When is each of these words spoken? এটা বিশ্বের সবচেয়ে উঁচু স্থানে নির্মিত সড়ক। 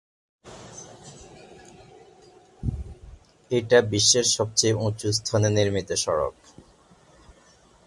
এটা 3.51 3.77
বিশ্বের 3.91 4.25
সবচেয়ে 4.37 4.75
উঁচু 4.85 5.07
স্থানে 5.11 5.49
নির্মিত 5.57 5.89
সড়ক। 6.03 6.35